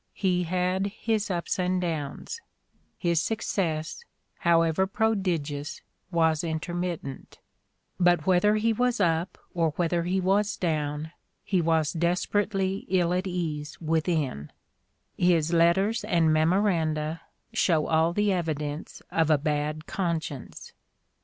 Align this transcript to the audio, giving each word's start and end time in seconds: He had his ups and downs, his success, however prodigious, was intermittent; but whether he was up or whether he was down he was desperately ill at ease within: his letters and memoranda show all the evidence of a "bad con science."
He 0.15 0.45
had 0.45 0.87
his 0.87 1.29
ups 1.29 1.59
and 1.59 1.79
downs, 1.79 2.41
his 2.97 3.21
success, 3.21 4.03
however 4.39 4.87
prodigious, 4.87 5.83
was 6.09 6.43
intermittent; 6.43 7.37
but 7.99 8.25
whether 8.25 8.55
he 8.55 8.73
was 8.73 8.99
up 8.99 9.37
or 9.53 9.73
whether 9.75 10.01
he 10.05 10.19
was 10.19 10.57
down 10.57 11.11
he 11.43 11.61
was 11.61 11.93
desperately 11.93 12.87
ill 12.89 13.13
at 13.13 13.27
ease 13.27 13.79
within: 13.79 14.51
his 15.19 15.53
letters 15.53 16.03
and 16.03 16.33
memoranda 16.33 17.21
show 17.53 17.85
all 17.85 18.11
the 18.11 18.33
evidence 18.33 19.03
of 19.11 19.29
a 19.29 19.37
"bad 19.37 19.85
con 19.85 20.19
science." 20.19 20.71